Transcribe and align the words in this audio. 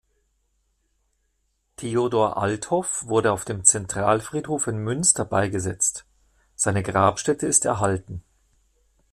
Theodor 1.77 2.37
Althoff 2.41 3.05
wurde 3.05 3.31
auf 3.31 3.45
dem 3.45 3.63
Zentralfriedhof 3.63 4.65
in 4.65 4.79
Münster 4.79 5.25
beigesetzt, 5.25 6.07
seine 6.55 6.81
Grabstätte 6.81 7.45
ist 7.45 7.65
erhalten. 7.65 8.23